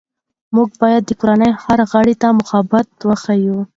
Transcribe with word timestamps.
موږ 0.55 0.69
باید 0.81 1.03
د 1.05 1.11
کورنۍ 1.19 1.51
هر 1.63 1.79
غړي 1.91 2.15
ته 2.21 2.27
محبت 2.39 2.87
وښیو 3.09 3.57